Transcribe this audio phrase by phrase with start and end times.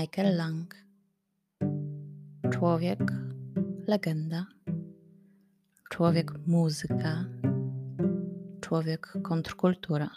[0.00, 0.84] Michael Lang.
[2.52, 3.12] Człowiek,
[3.86, 4.46] legenda.
[5.90, 7.24] Człowiek, muzyka.
[8.60, 10.10] Człowiek, kontrkultura.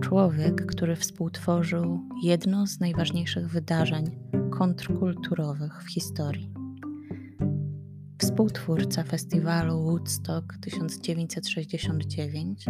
[0.00, 4.04] Człowiek, który współtworzył jedno z najważniejszych wydarzeń
[4.50, 6.50] kontrkulturowych w historii.
[8.18, 12.66] Współtwórca festiwalu Woodstock 1969,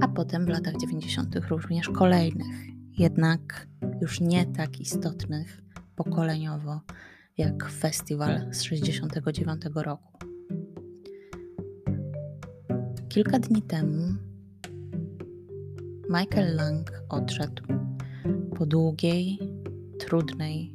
[0.00, 1.36] a potem w latach 90.
[1.48, 5.60] również kolejnych, jednak już nie tak istotnych
[5.96, 6.80] pokoleniowo
[7.38, 10.18] jak festiwal z 69 roku.
[13.08, 14.14] Kilka dni temu
[16.08, 17.62] Michael Lang odszedł
[18.56, 19.38] po długiej,
[19.98, 20.72] trudnej,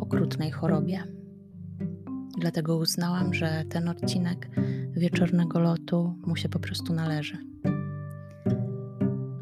[0.00, 1.02] okrutnej chorobie.
[2.38, 4.48] Dlatego uznałam, że ten odcinek
[4.92, 7.38] wieczornego lotu mu się po prostu należy.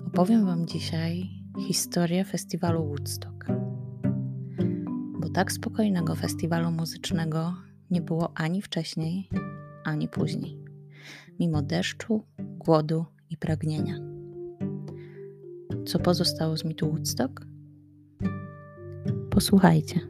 [0.06, 3.47] Opowiem Wam dzisiaj historię festiwalu Woodstock.
[5.20, 7.55] Bo tak spokojnego festiwalu muzycznego
[7.91, 9.28] nie było ani wcześniej,
[9.84, 10.58] ani później,
[11.41, 13.94] mimo deszczu, głodu i pragnienia.
[15.86, 17.47] Co pozostało z mitu Woodstock?
[19.31, 20.00] Posłuchajcie.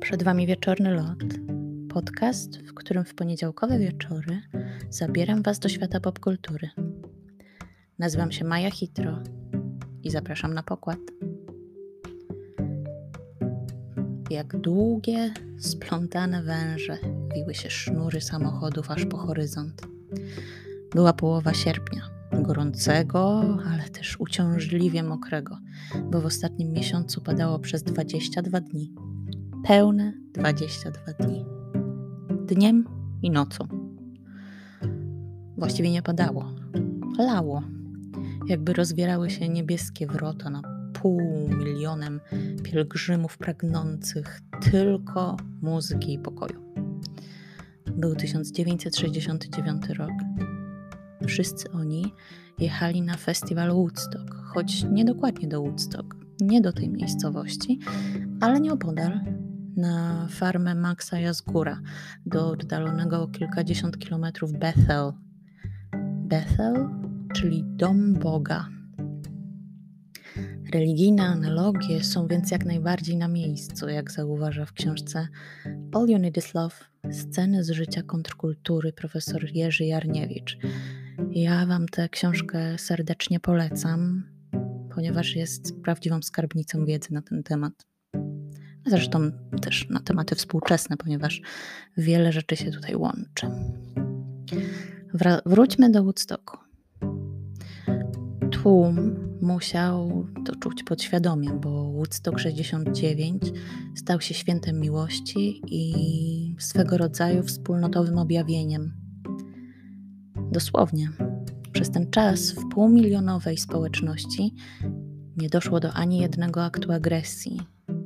[0.00, 1.24] Przed Wami wieczorny lot.
[1.88, 4.42] Podcast, w którym w poniedziałkowe wieczory
[4.90, 6.70] zabieram Was do świata popkultury.
[8.00, 9.18] Nazywam się Maja Hitro
[10.02, 10.98] i zapraszam na pokład.
[14.30, 16.98] Jak długie, splątane węże
[17.34, 19.82] wiły się sznury samochodów aż po horyzont.
[20.94, 25.58] Była połowa sierpnia, gorącego, ale też uciążliwie mokrego,
[26.10, 28.94] bo w ostatnim miesiącu padało przez 22 dni
[29.66, 31.44] pełne 22 dni.
[32.46, 32.84] Dniem
[33.22, 33.68] i nocą.
[35.56, 36.52] Właściwie nie padało,
[37.18, 37.62] lało,
[38.50, 40.62] jakby rozwierały się niebieskie wrota na
[40.92, 42.20] pół milionem
[42.62, 44.40] pielgrzymów pragnących
[44.70, 46.74] tylko muzyki i pokoju.
[47.96, 50.10] Był 1969 rok.
[51.26, 52.12] Wszyscy oni
[52.58, 57.78] jechali na festiwal Woodstock, choć nie dokładnie do Woodstock, nie do tej miejscowości,
[58.40, 59.20] ale nieopodal
[59.76, 61.80] na farmę Maxa Jazgura
[62.26, 65.12] do oddalonego o kilkadziesiąt kilometrów Bethel.
[66.28, 66.88] Bethel,
[67.34, 68.68] czyli dom Boga.
[70.72, 75.28] Religijne analogie są więc jak najbardziej na miejscu, jak zauważa w książce
[75.92, 76.76] All You Need Is Love
[77.12, 80.58] Sceny z życia kontrkultury profesor Jerzy Jarniewicz.
[81.30, 84.22] Ja Wam tę książkę serdecznie polecam,
[84.94, 87.86] ponieważ jest prawdziwą skarbnicą wiedzy na ten temat.
[88.86, 89.30] Zresztą
[89.62, 91.42] też na tematy współczesne, ponieważ
[91.96, 93.46] wiele rzeczy się tutaj łączy.
[95.46, 96.69] wróćmy do Woodstocku.
[98.70, 103.42] Tłum musiał to czuć podświadomie, bo Woodstock 69
[103.96, 108.92] stał się świętem miłości i swego rodzaju wspólnotowym objawieniem.
[110.52, 111.10] Dosłownie,
[111.72, 114.54] przez ten czas w półmilionowej społeczności
[115.36, 117.60] nie doszło do ani jednego aktu agresji,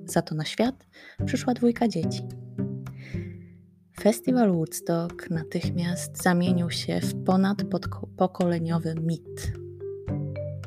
[0.04, 0.86] za to na świat
[1.26, 2.22] przyszła dwójka dzieci.
[4.00, 9.63] Festiwal Woodstock natychmiast zamienił się w ponadpokoleniowy mit.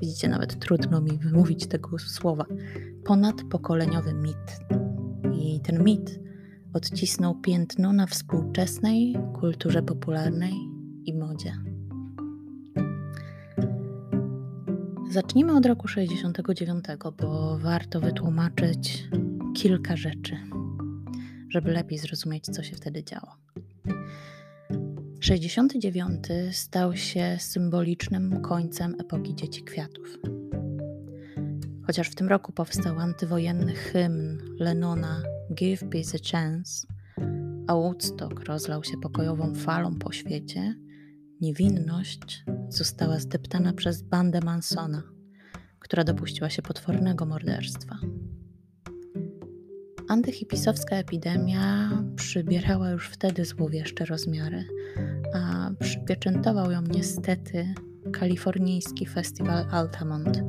[0.02, 2.46] Widzicie, nawet trudno mi wymówić tego słowa.
[3.06, 4.60] Ponadpokoleniowy mit.
[5.34, 6.20] I ten mit
[6.74, 10.54] odcisnął piętno na współczesnej kulturze popularnej
[11.06, 11.54] i modzie.
[15.12, 16.86] Zacznijmy od roku 69,
[17.22, 19.10] bo warto wytłumaczyć
[19.56, 20.38] kilka rzeczy,
[21.50, 23.47] żeby lepiej zrozumieć, co się wtedy działo.
[25.20, 30.18] 69 stał się symbolicznym końcem epoki Dzieci Kwiatów.
[31.86, 35.24] Chociaż w tym roku powstał antywojenny hymn Lenona
[35.54, 36.88] Give Peace a Chance,
[37.68, 40.76] a Woodstock rozlał się pokojową falą po świecie,
[41.42, 45.04] niewinność została zdeptana przez bandę Mansona,
[45.80, 48.00] która dopuściła się potwornego morderstwa.
[50.08, 54.64] Antyhipisowska epidemia przybierała już wtedy złowieszcze rozmiary,
[55.34, 57.74] a przypieczętował ją niestety
[58.14, 60.44] kalifornijski festiwal Altamont.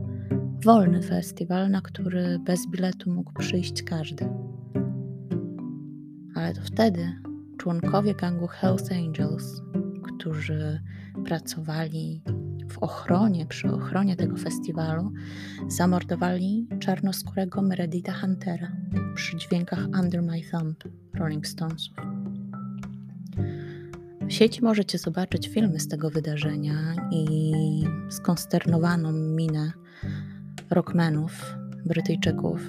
[0.64, 4.28] Wolny festiwal, na który bez biletu mógł przyjść każdy.
[6.34, 7.12] Ale to wtedy
[7.58, 9.62] członkowie gangu Hells Angels,
[10.02, 10.80] którzy
[11.24, 12.22] pracowali
[12.68, 15.12] w ochronie, przy ochronie tego festiwalu,
[15.68, 18.72] zamordowali czarnoskórego Mereditha Huntera
[19.14, 20.84] przy dźwiękach Under My Thumb
[21.14, 21.96] Rolling Stonesów.
[24.28, 27.52] W sieci możecie zobaczyć filmy z tego wydarzenia i
[28.08, 29.72] skonsternowaną minę
[30.70, 31.56] rockmenów,
[31.86, 32.60] Brytyjczyków,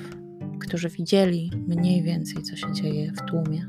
[0.59, 3.65] którzy widzieli mniej więcej, co się dzieje w tłumie,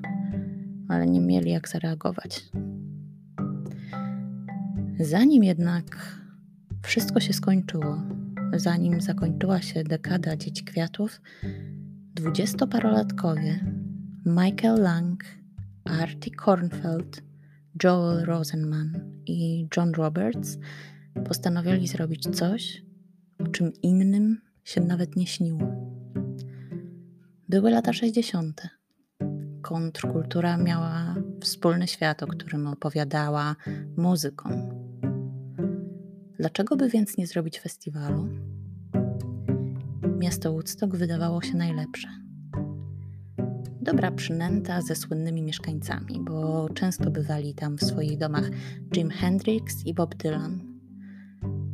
[0.88, 2.50] ale nie mieli jak zareagować.
[5.00, 6.16] Zanim jednak
[6.82, 8.02] wszystko się skończyło,
[8.56, 11.20] zanim zakończyła się dekada Dzieci Kwiatów,
[12.14, 13.72] dwudziestoparolatkowie
[14.26, 15.24] Michael Lang,
[15.84, 17.22] Artie Kornfeld,
[17.84, 20.58] Joel Rosenman i John Roberts
[21.28, 22.82] postanowili zrobić coś,
[23.38, 25.90] o czym innym się nawet nie śniło.
[27.48, 28.62] Były lata 60.
[29.62, 33.56] Kontrkultura miała wspólny świat, o którym opowiadała
[33.96, 34.79] muzyką.
[36.40, 38.28] Dlaczego by więc nie zrobić festiwalu?
[40.18, 42.08] Miasto Woodstock wydawało się najlepsze.
[43.80, 48.50] Dobra przynęta ze słynnymi mieszkańcami, bo często bywali tam w swoich domach
[48.96, 50.60] Jim Hendrix i Bob Dylan.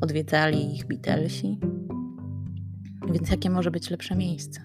[0.01, 1.61] Odwiedzali ich Beatlesi.
[3.13, 4.61] Więc jakie może być lepsze miejsce?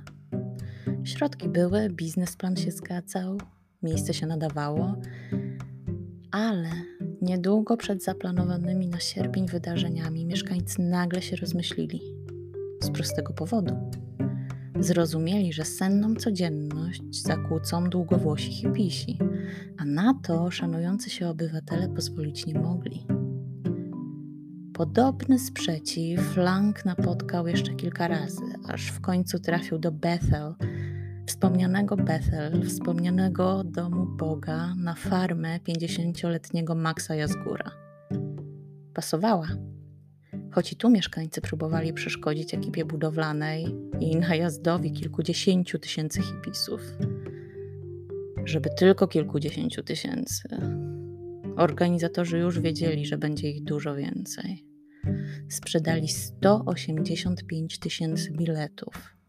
[1.03, 3.37] Środki były, biznesplan się zgadzał,
[3.83, 4.95] miejsce się nadawało,
[6.31, 6.69] ale
[7.21, 12.01] niedługo przed zaplanowanymi na sierpień wydarzeniami mieszkańcy nagle się rozmyślili.
[12.83, 13.73] Z prostego powodu.
[14.79, 19.19] Zrozumieli, że senną codzienność zakłócą długowłosi hipisi,
[19.77, 23.05] a na to szanujący się obywatele pozwolić nie mogli.
[24.73, 30.55] Podobny sprzeciw Lang napotkał jeszcze kilka razy, aż w końcu trafił do Bethel,
[31.25, 37.71] wspomnianego Bethel, wspomnianego domu Boga na farmę 50-letniego Maxa Jazgura.
[38.93, 39.47] Pasowała,
[40.51, 46.81] choć i tu mieszkańcy próbowali przeszkodzić ekipie budowlanej i najazdowi kilkudziesięciu tysięcy hipisów.
[48.45, 50.49] Żeby tylko kilkudziesięciu tysięcy.
[51.57, 54.65] Organizatorzy już wiedzieli, że będzie ich dużo więcej.
[55.49, 59.20] Sprzedali 185 tysięcy biletów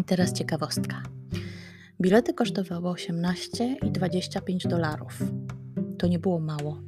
[0.00, 1.02] i teraz ciekawostka.
[2.00, 5.22] Bilety kosztowały 18 i 25 dolarów.
[5.98, 6.82] To nie było mało,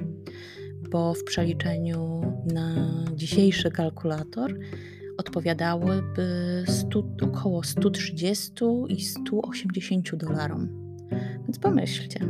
[0.91, 2.23] bo w przeliczeniu
[2.55, 4.59] na dzisiejszy kalkulator
[5.19, 8.53] odpowiadałyby 100, około 130
[8.89, 10.69] i 180 dolarom.
[11.45, 12.21] Więc pomyślcie,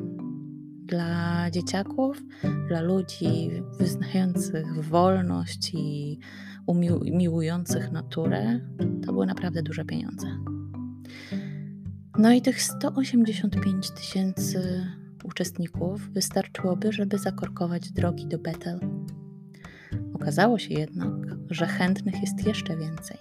[0.87, 2.23] dla dzieciaków,
[2.69, 6.19] dla ludzi wyznających wolność i
[6.67, 8.61] umiłujących naturę,
[9.07, 10.52] to były naprawdę duże pieniądze.
[12.19, 14.87] No i tych 185 tysięcy
[15.25, 18.81] uczestników wystarczyłoby, żeby zakorkować drogi do Bethel.
[20.15, 21.13] Okazało się jednak,
[21.51, 23.19] że chętnych jest jeszcze więcej.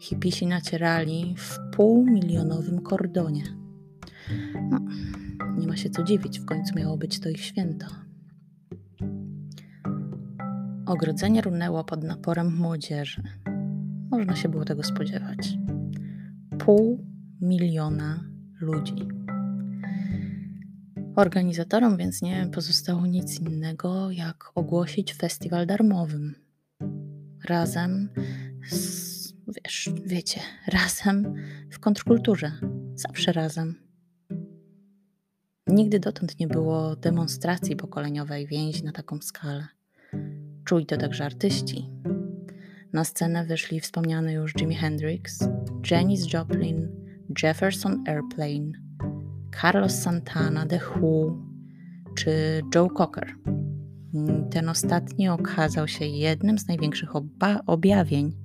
[0.00, 3.42] Hipisi nacierali w półmilionowym kordonie.
[4.70, 4.80] No,
[5.58, 7.86] nie ma się co dziwić, w końcu miało być to ich święto.
[10.86, 13.22] Ogrodzenie runęło pod naporem młodzieży.
[14.10, 15.19] Można się było tego spodziewać.
[16.70, 17.04] Pół
[17.40, 18.24] miliona
[18.60, 19.08] ludzi.
[21.16, 26.34] Organizatorom więc nie pozostało nic innego, jak ogłosić festiwal darmowym.
[27.44, 28.08] Razem
[28.70, 30.40] z, wiesz, wiecie,
[30.78, 31.34] razem
[31.70, 32.52] w kontrkulturze.
[32.94, 33.74] Zawsze razem.
[35.66, 39.66] Nigdy dotąd nie było demonstracji pokoleniowej więzi na taką skalę.
[40.64, 41.90] Czuli to także artyści.
[42.92, 45.48] Na scenę wyszli wspomniany już Jimi Hendrix,
[45.90, 46.88] Janis Joplin,
[47.42, 48.72] Jefferson Airplane,
[49.60, 51.38] Carlos Santana, The Who
[52.14, 53.34] czy Joe Cocker.
[54.50, 57.10] Ten ostatni okazał się jednym z największych
[57.66, 58.36] objawień.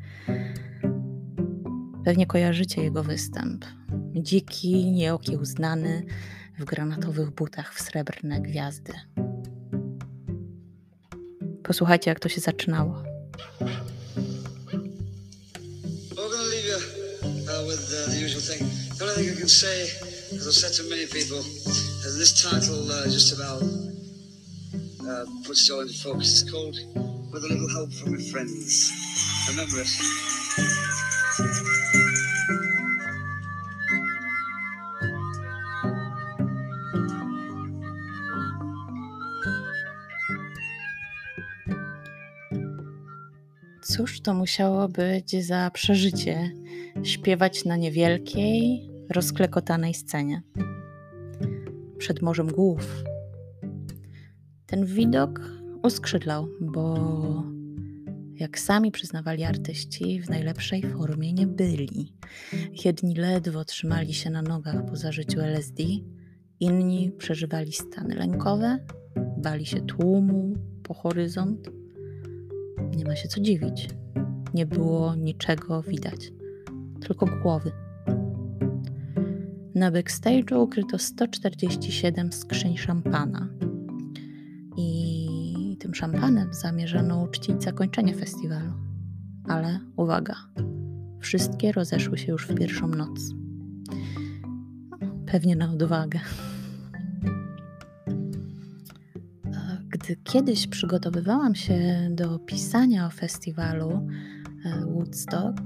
[2.04, 3.66] Pewnie kojarzycie jego występ.
[4.14, 6.06] Dziki, nieokiełznany,
[6.60, 8.94] w granatowych butach w srebrne gwiazdy.
[11.64, 13.04] Posłuchajcie, jak to się zaczynało.
[19.25, 19.82] Thing can say,
[20.36, 23.62] as I've said to many people, is this title uh, just about
[25.08, 26.41] uh, puts it all into focus.
[26.41, 26.75] It's called
[27.32, 28.91] With a Little Help from My Friends.
[29.50, 29.88] Remember it.
[43.82, 46.51] Cóż to musiało być za przeżycie
[47.03, 50.42] śpiewać na niewielkiej, rozklekotanej scenie.
[51.98, 53.04] Przed morzem głów.
[54.66, 55.42] Ten widok
[55.84, 56.96] uskrzydlał, bo
[58.36, 62.14] jak sami przyznawali artyści, w najlepszej formie nie byli.
[62.86, 65.84] Jedni ledwo trzymali się na nogach po zażyciu LSD,
[66.60, 68.80] inni przeżywali stany lękowe,
[69.38, 71.70] bali się tłumu po horyzont.
[72.96, 73.90] Nie ma się co dziwić.
[74.54, 76.32] Nie było niczego widać,
[77.02, 77.72] tylko głowy.
[79.75, 83.48] Na backstage'u ukryto 147 skrzyń szampana.
[84.77, 88.74] I tym szampanem zamierzano uczcić zakończenie festiwalu.
[89.48, 90.36] Ale uwaga,
[91.20, 93.20] wszystkie rozeszły się już w pierwszą noc.
[95.25, 96.20] Pewnie na odwagę.
[99.89, 104.08] Gdy kiedyś przygotowywałam się do pisania o festiwalu
[104.65, 105.62] e, Woodstock,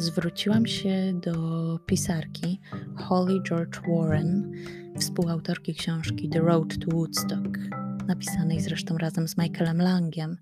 [0.00, 2.60] zwróciłam się do pisarki
[2.96, 4.52] Holly George Warren,
[4.98, 7.58] współautorki książki The Road to Woodstock,
[8.06, 10.36] napisanej zresztą razem z Michaelem Langiem.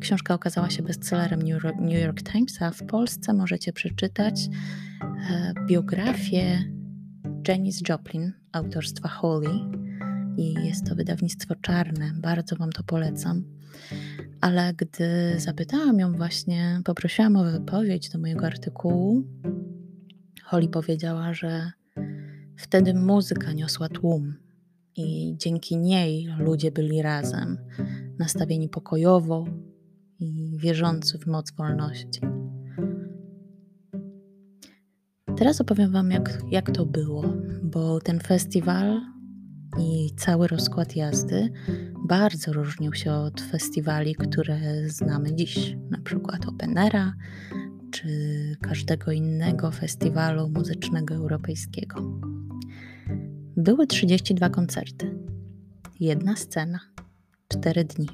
[0.00, 1.42] Książka okazała się bestsellerem
[1.80, 2.70] New York Timesa.
[2.70, 4.48] W Polsce możecie przeczytać
[5.02, 6.64] e, biografię
[7.48, 9.60] Janis Joplin autorstwa Holly
[10.36, 12.12] i jest to wydawnictwo czarne.
[12.14, 13.44] Bardzo Wam to polecam.
[14.46, 19.22] Ale gdy zapytałam ją właśnie, poprosiłam o wypowiedź do mojego artykułu,
[20.44, 21.72] Holly powiedziała, że
[22.56, 24.34] wtedy muzyka niosła tłum
[24.96, 27.58] i dzięki niej ludzie byli razem,
[28.18, 29.44] nastawieni pokojowo
[30.18, 32.20] i wierzący w moc wolności.
[35.36, 37.24] Teraz opowiem Wam, jak, jak to było,
[37.62, 39.00] bo ten festiwal
[39.78, 41.52] i cały rozkład jazdy
[42.08, 47.14] bardzo różnił się od festiwali, które znamy dziś, na przykład Openera
[47.90, 48.08] czy
[48.62, 52.20] każdego innego festiwalu muzycznego europejskiego.
[53.56, 55.18] Były 32 koncerty,
[56.00, 56.80] jedna scena,
[57.48, 58.08] cztery dni.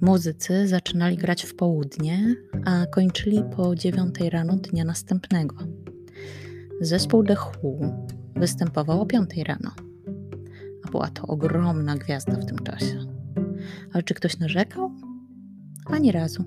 [0.00, 5.56] Muzycy zaczynali grać w południe, a kończyli po 9 rano dnia następnego.
[6.80, 7.78] Zespół The Who
[8.36, 9.93] występował o 5 rano
[10.94, 13.06] była to ogromna gwiazda w tym czasie.
[13.92, 14.90] Ale czy ktoś narzekał?
[15.86, 16.44] Ani razu.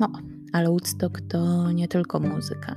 [0.00, 0.12] No,
[0.52, 2.76] ale Woodstock to nie tylko muzyka.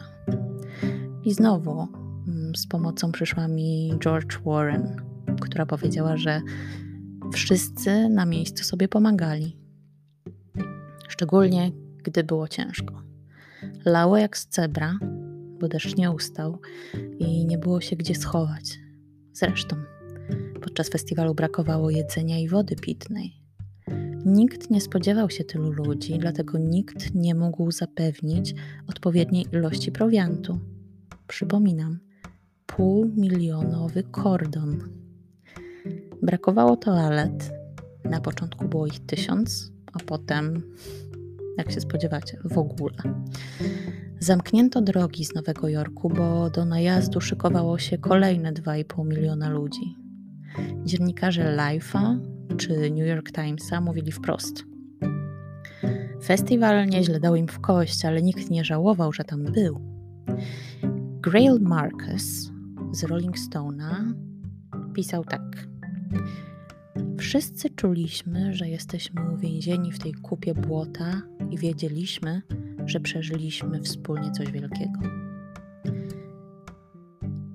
[1.24, 1.88] I znowu
[2.28, 4.96] mm, z pomocą przyszła mi George Warren,
[5.42, 6.42] która powiedziała, że
[7.34, 9.58] wszyscy na miejscu sobie pomagali.
[11.08, 11.72] Szczególnie
[12.04, 13.02] gdy było ciężko.
[13.86, 15.00] Lało jak z cebra,
[15.60, 16.60] bo deszcz nie ustał
[17.20, 18.80] i nie było się gdzie schować.
[19.34, 19.97] Zresztą
[20.62, 23.42] Podczas festiwalu brakowało jedzenia i wody pitnej.
[24.26, 28.56] Nikt nie spodziewał się tylu ludzi, dlatego nikt nie mógł zapewnić
[28.88, 30.60] odpowiedniej ilości prowiantu.
[31.28, 32.00] Przypominam,
[32.66, 34.80] półmilionowy kordon.
[36.22, 37.52] Brakowało toalet.
[38.04, 40.62] Na początku było ich tysiąc, a potem,
[41.58, 42.96] jak się spodziewacie, w ogóle.
[44.20, 50.07] Zamknięto drogi z Nowego Jorku, bo do najazdu szykowało się kolejne 2,5 miliona ludzi.
[50.86, 52.20] Dziennikarze Life'a
[52.58, 54.64] czy New York Timesa mówili wprost.
[56.24, 59.82] Festiwal nieźle dał im w kość, ale nikt nie żałował, że tam był.
[61.22, 62.52] Grail Marcus
[62.92, 64.14] z Rolling Stone'a
[64.94, 65.68] pisał tak.
[67.18, 72.42] Wszyscy czuliśmy, że jesteśmy uwięzieni w tej kupie błota i wiedzieliśmy,
[72.86, 75.00] że przeżyliśmy wspólnie coś wielkiego.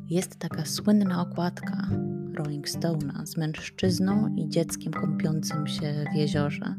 [0.09, 1.88] Jest taka słynna okładka
[2.34, 6.74] Rolling Stone'a z mężczyzną i dzieckiem kąpiącym się w jeziorze.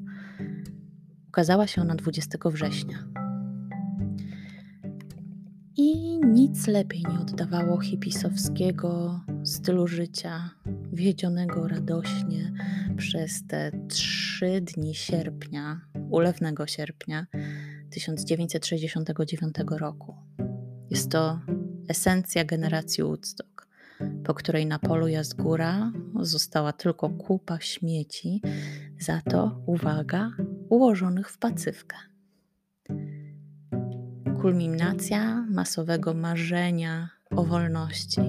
[1.28, 3.08] Ukazała się ona 20 września.
[5.78, 10.50] I nic lepiej nie oddawało hipisowskiego stylu życia,
[10.94, 12.54] wiedzionego radośnie
[12.98, 17.28] przez te trzy dni sierpnia, ulewnego sierpnia
[17.90, 20.16] 1969 roku.
[20.90, 21.40] Jest to
[21.90, 23.53] esencja generacji Woodstock
[24.24, 28.42] po której na polu Jazgóra została tylko kupa śmieci,
[29.00, 30.32] za to, uwaga,
[30.70, 31.98] ułożonych w pacywkę.
[34.42, 38.22] Kulminacja masowego marzenia o wolności,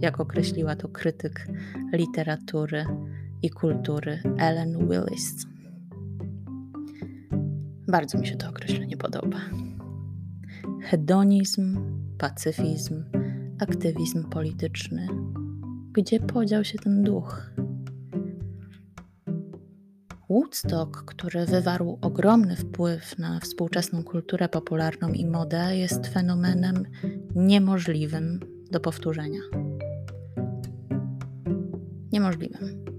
[0.00, 1.46] jak określiła to krytyk
[1.92, 2.84] literatury
[3.42, 5.46] i kultury Ellen Willis.
[7.88, 9.40] Bardzo mi się to określenie podoba.
[10.82, 11.78] Hedonizm,
[12.18, 13.04] pacyfizm,
[13.62, 15.08] aktywizm polityczny.
[15.92, 17.50] Gdzie podział się ten duch?
[20.30, 26.84] Woodstock, który wywarł ogromny wpływ na współczesną kulturę popularną i modę, jest fenomenem
[27.34, 28.40] niemożliwym
[28.70, 29.40] do powtórzenia.
[32.12, 32.91] Niemożliwym.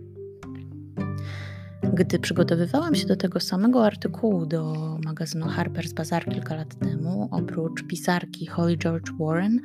[1.93, 4.73] Gdy przygotowywałam się do tego samego artykułu do
[5.05, 9.59] magazynu Harper's Bazaar kilka lat temu, oprócz pisarki Holly George Warren,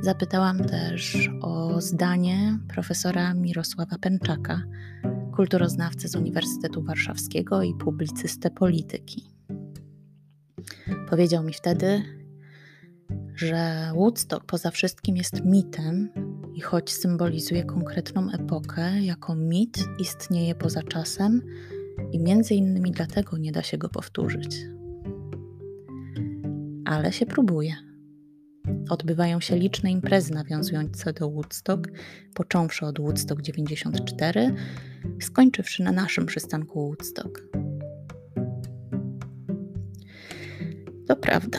[0.00, 4.62] zapytałam też o zdanie profesora Mirosława Pęczaka,
[5.36, 9.30] kulturoznawcy z Uniwersytetu Warszawskiego i publicystę polityki.
[11.08, 12.02] Powiedział mi wtedy,
[13.34, 16.08] że Woodstock poza wszystkim jest mitem
[16.54, 21.42] i choć symbolizuje konkretną epokę, jako mit istnieje poza czasem
[22.12, 24.56] i między innymi dlatego nie da się go powtórzyć.
[26.84, 27.74] Ale się próbuje.
[28.90, 31.88] Odbywają się liczne imprezy nawiązujące do Woodstock,
[32.34, 34.54] począwszy od Woodstock 94,
[35.20, 37.42] skończywszy na naszym przystanku Woodstock.
[41.06, 41.58] To prawda.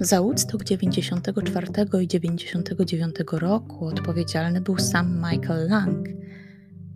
[0.00, 1.68] Za Woodstock 94
[2.02, 6.21] i 99 roku odpowiedzialny był sam Michael Lang.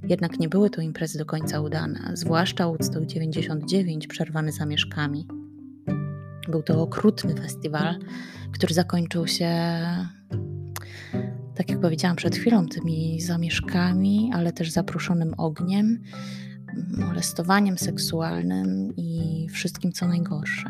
[0.09, 5.27] Jednak nie były to imprezy do końca udane, zwłaszcza Woodstock 99 przerwany zamieszkami.
[6.49, 7.99] Był to okrutny festiwal,
[8.53, 9.51] który zakończył się,
[11.55, 16.03] tak jak powiedziałam przed chwilą, tymi zamieszkami, ale też zaproszonym ogniem,
[16.99, 20.69] molestowaniem seksualnym i wszystkim co najgorsze.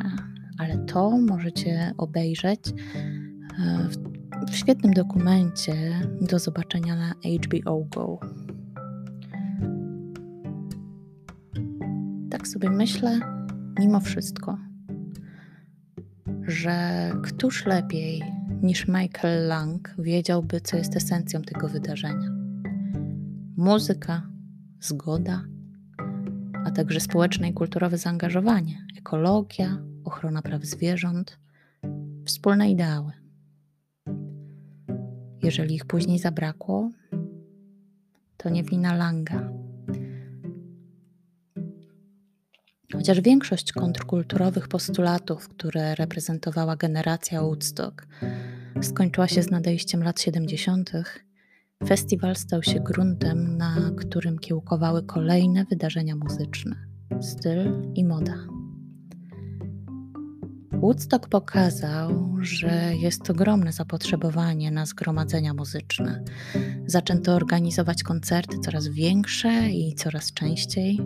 [0.59, 3.89] Ale to możecie obejrzeć e,
[4.51, 7.15] w świetnym dokumencie do zobaczenia na
[7.45, 8.21] HBO Go.
[12.47, 13.21] Tak sobie myślę,
[13.79, 14.59] mimo wszystko,
[16.43, 18.23] że któż lepiej
[18.63, 22.31] niż Michael Lang wiedziałby, co jest esencją tego wydarzenia?
[23.57, 24.23] Muzyka,
[24.81, 25.45] zgoda,
[26.65, 31.39] a także społeczne i kulturowe zaangażowanie, ekologia, ochrona praw zwierząt,
[32.25, 33.13] wspólne ideały.
[35.43, 36.91] Jeżeli ich później zabrakło,
[38.37, 39.66] to nie wina Langa
[42.93, 48.07] Chociaż większość kontrkulturowych postulatów, które reprezentowała generacja Woodstock,
[48.83, 50.91] skończyła się z nadejściem lat 70.,
[51.87, 56.77] festiwal stał się gruntem, na którym kiełkowały kolejne wydarzenia muzyczne
[57.21, 58.35] styl i moda.
[60.73, 66.25] Woodstock pokazał, że jest ogromne zapotrzebowanie na zgromadzenia muzyczne.
[66.87, 71.01] Zaczęto organizować koncerty coraz większe i coraz częściej.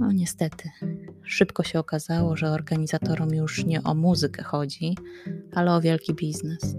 [0.00, 0.70] No niestety,
[1.22, 4.96] szybko się okazało, że organizatorom już nie o muzykę chodzi,
[5.52, 6.76] ale o wielki biznes.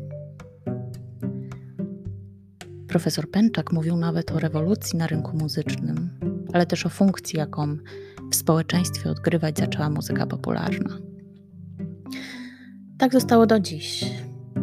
[2.88, 6.10] Profesor Pęczak mówił nawet o rewolucji na rynku muzycznym,
[6.53, 7.77] ale też o funkcji, jaką
[8.31, 10.97] w społeczeństwie odgrywać zaczęła muzyka popularna.
[12.97, 14.05] Tak zostało do dziś.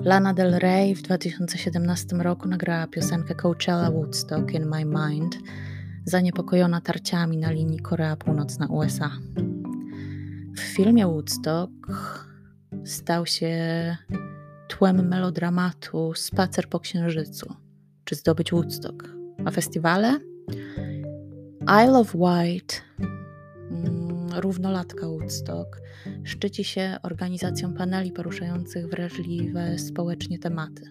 [0.05, 5.38] Lana Del Rey w 2017 roku nagrała piosenkę Coachella Woodstock in My Mind,
[6.05, 9.11] zaniepokojona tarciami na linii Korea Północna-USA.
[10.57, 11.73] W filmie Woodstock
[12.85, 13.57] stał się
[14.69, 17.55] tłem melodramatu Spacer po Księżycu,
[18.05, 19.09] czy zdobyć Woodstock.
[19.45, 20.19] A festiwale?
[21.63, 22.83] Isle of Wight,
[23.71, 25.81] mm, równolatka Woodstock,
[26.25, 30.83] szczyci się organizacją paneli poruszających wrażliwe społecznie tematy.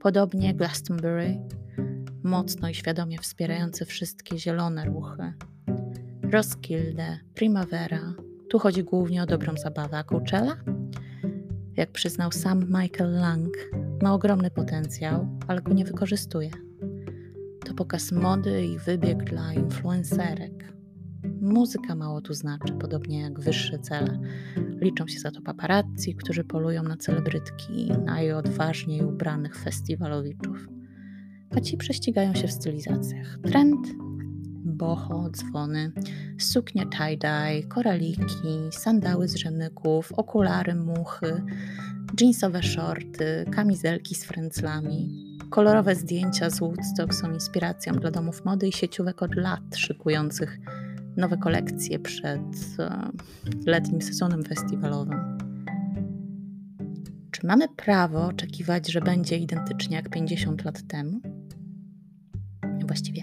[0.00, 1.38] Podobnie Glastonbury,
[2.22, 5.32] mocno i świadomie wspierający wszystkie zielone ruchy.
[6.22, 8.14] Roskilde, Primavera,
[8.50, 10.56] tu chodzi głównie o dobrą zabawę, a Coachella?
[11.76, 13.54] Jak przyznał sam Michael Lang,
[14.02, 16.50] ma ogromny potencjał, ale go nie wykorzystuje.
[17.66, 20.72] To pokaz mody i wybieg dla influencerek.
[21.40, 24.18] Muzyka mało tu znaczy, podobnie jak wyższe cele.
[24.56, 30.79] Liczą się za to paparazzi, którzy polują na celebrytki i najodważniej ubranych festiwalowiczów.
[31.56, 33.38] A ci prześcigają się w stylizacjach.
[33.42, 33.86] Trend
[34.64, 35.92] boho, dzwony,
[36.38, 41.42] suknie tie-dye, koraliki, sandały z rzemyków, okulary, muchy,
[42.20, 45.30] jeansowe shorty, kamizelki z frędzlami.
[45.50, 50.58] Kolorowe zdjęcia z Woodstock są inspiracją dla domów mody i sieciówek od lat szykujących
[51.16, 52.40] nowe kolekcje przed
[52.78, 53.10] e,
[53.66, 55.38] letnim sezonem festiwalowym.
[57.30, 61.20] Czy mamy prawo oczekiwać, że będzie identycznie jak 50 lat temu?
[62.90, 63.22] Właściwie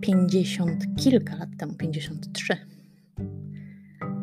[0.00, 2.56] 50 kilka lat temu, 53.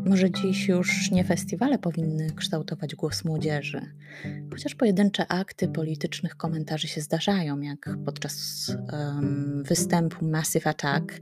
[0.06, 3.82] Może dziś już nie festiwale powinny kształtować głos młodzieży,
[4.52, 11.22] chociaż pojedyncze akty politycznych komentarzy się zdarzają, jak podczas um, występu Massive Attack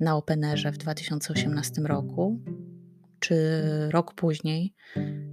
[0.00, 2.40] na Openerze w 2018 roku,
[3.20, 3.36] czy
[3.90, 4.74] rok później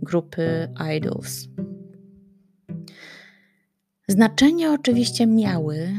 [0.01, 1.47] grupy Idols.
[4.07, 5.89] Znaczenie oczywiście miały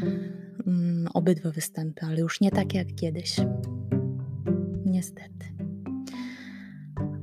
[1.09, 3.37] obydwa występy, ale już nie tak jak kiedyś.
[4.85, 5.47] Niestety.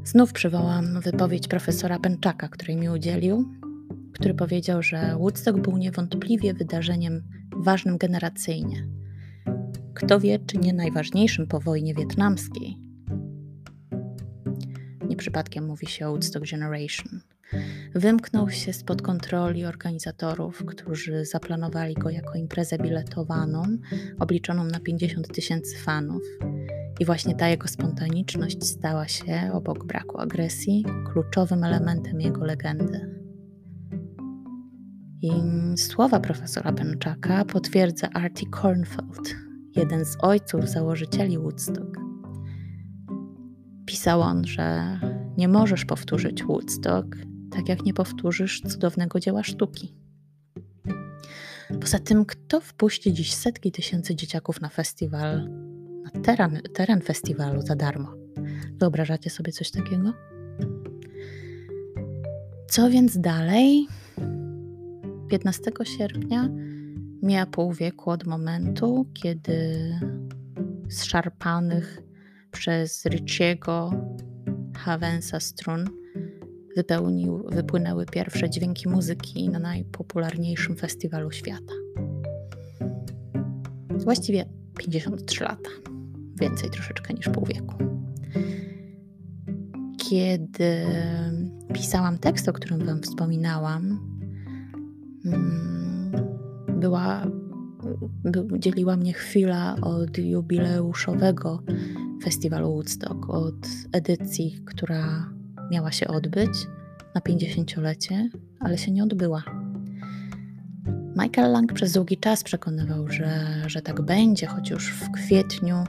[0.04, 3.46] Znów przywołam wypowiedź profesora Pęczaka, której mi udzielił,
[4.14, 7.24] który powiedział, że Woodstock był niewątpliwie wydarzeniem
[7.58, 8.88] ważnym generacyjnie.
[9.94, 12.78] Kto wie, czy nie najważniejszym po wojnie wietnamskiej.
[15.08, 17.22] Nie przypadkiem mówi się o Woodstock Generation.
[17.96, 23.64] Wymknął się spod kontroli organizatorów, którzy zaplanowali go jako imprezę biletowaną,
[24.20, 26.22] obliczoną na 50 tysięcy fanów.
[27.00, 33.18] I właśnie ta jego spontaniczność stała się, obok braku agresji, kluczowym elementem jego legendy.
[35.22, 35.32] I
[35.78, 39.36] słowa profesora Benczaka potwierdza Artie Kornfeld,
[39.76, 41.98] jeden z ojców założycieli Woodstock.
[43.86, 45.00] Pisał on, że
[45.38, 47.16] nie możesz powtórzyć Woodstock,
[47.52, 49.94] tak jak nie powtórzysz cudownego dzieła sztuki.
[51.82, 55.50] Poza tym, kto wpuści dziś setki tysięcy dzieciaków na festiwal,
[56.04, 58.14] na teren, teren festiwalu za darmo?
[58.80, 60.14] Wyobrażacie sobie coś takiego?
[62.70, 63.88] Co więc dalej?
[65.30, 66.50] 15 sierpnia
[67.22, 69.90] mija pół wieku od momentu, kiedy
[70.90, 72.02] z szarpanych
[72.52, 73.92] przez Richiego
[74.78, 75.90] Havensa strun
[76.78, 81.74] wypełnił, wypłynęły pierwsze dźwięki muzyki na najpopularniejszym festiwalu świata.
[83.90, 84.46] Właściwie
[84.78, 85.70] 53 lata,
[86.42, 87.76] więcej troszeczkę niż pół wieku.
[90.10, 90.86] Kiedy
[91.74, 94.00] pisałam tekst, o którym Wam wspominałam,
[95.26, 96.12] mm,
[96.80, 97.28] była,
[98.24, 101.64] by, dzieliła mnie chwila od jubileuszowego
[102.24, 105.37] festiwalu Woodstock, od edycji, która
[105.72, 106.68] miała się odbyć
[107.16, 109.44] na 50-lecie, ale się nie odbyła.
[111.16, 115.84] Michael Lang przez długi czas przekonywał, że, że tak będzie, choć już w kwietniu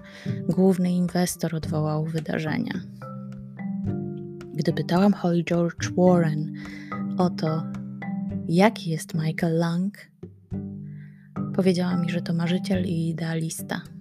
[0.49, 2.81] główny inwestor odwołał wydarzenia.
[4.55, 6.53] Gdy pytałam Holly George Warren
[7.19, 7.63] o to,
[8.49, 9.99] jaki jest Michael Lang,
[11.55, 13.81] powiedziała mi, że to marzyciel i idealista–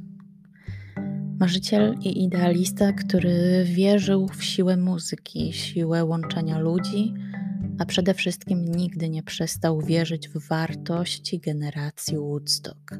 [1.39, 7.13] Marzyciel i idealista, który wierzył w siłę muzyki, siłę łączenia ludzi,
[7.79, 12.99] a przede wszystkim nigdy nie przestał wierzyć w wartości generacji Woodstock.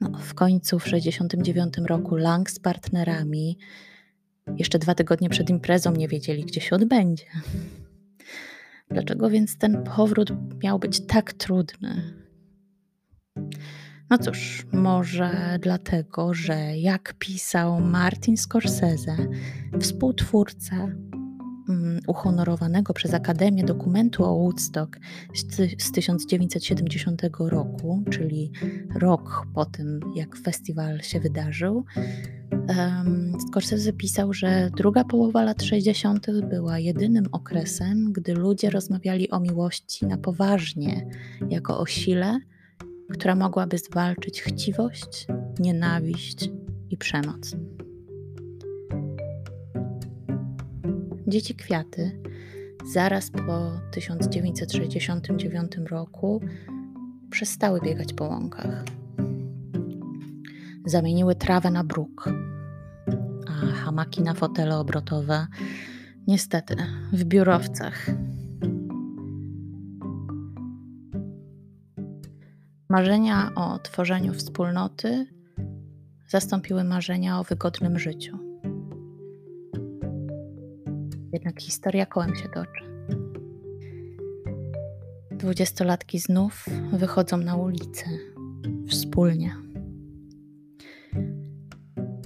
[0.00, 3.58] No, w końcu w 1969 roku Lang z partnerami
[4.56, 7.26] jeszcze dwa tygodnie przed imprezą nie wiedzieli, gdzie się odbędzie.
[8.90, 12.20] Dlaczego więc ten powrót miał być tak trudny?
[14.10, 19.16] No cóż, może dlatego, że jak pisał Martin Scorsese,
[19.80, 20.76] współtwórca
[21.68, 24.98] um, uhonorowanego przez Akademię dokumentu o Woodstock
[25.34, 28.52] z, z 1970 roku, czyli
[28.94, 31.84] rok po tym, jak festiwal się wydarzył,
[32.68, 36.26] um, Scorsese pisał, że druga połowa lat 60.
[36.50, 41.06] była jedynym okresem, gdy ludzie rozmawiali o miłości na poważnie,
[41.50, 42.40] jako o sile,
[43.12, 45.26] która mogłaby zwalczyć chciwość,
[45.58, 46.50] nienawiść
[46.90, 47.56] i przemoc.
[51.26, 52.20] Dzieci kwiaty
[52.92, 56.40] zaraz po 1969 roku
[57.30, 58.84] przestały biegać po łąkach.
[60.86, 62.28] Zamieniły trawę na bruk,
[63.48, 65.46] a hamaki na fotele obrotowe
[66.26, 66.76] niestety
[67.12, 68.06] w biurowcach
[72.90, 75.26] Marzenia o tworzeniu wspólnoty
[76.28, 78.38] zastąpiły marzenia o wygodnym życiu.
[81.32, 82.84] Jednak historia kołem się toczy.
[85.30, 88.04] Dwudziestolatki znów wychodzą na ulicę
[88.88, 89.56] wspólnie.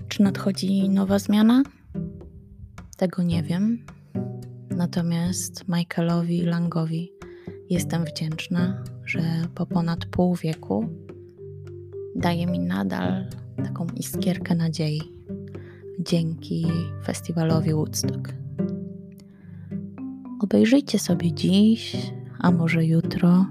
[0.09, 1.63] Czy nadchodzi nowa zmiana?
[2.97, 3.87] Tego nie wiem.
[4.71, 7.13] Natomiast Michaelowi Langowi
[7.71, 9.23] jestem wdzięczna że
[9.55, 10.89] po ponad pół wieku
[12.17, 15.01] daje mi nadal taką iskierkę nadziei
[16.01, 16.67] dzięki
[17.05, 18.35] festiwalowi Woodstock.
[20.41, 23.47] Obejrzyjcie sobie dziś, a może jutro,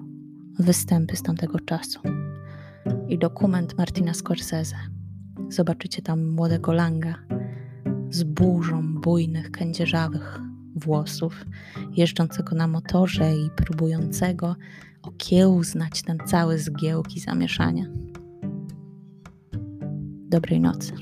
[0.60, 2.00] występy z tamtego czasu
[3.08, 4.76] i dokument Martina Scorsese.
[5.50, 7.16] Zobaczycie tam młodego Langa
[8.10, 10.40] z burzą bujnych, kędzierzawych
[10.76, 11.46] włosów,
[11.96, 14.56] jeżdżącego na motorze i próbującego
[15.04, 17.90] okiełznać ten cały zgiełk i zamieszanie.
[20.30, 20.94] Dobrej nocy.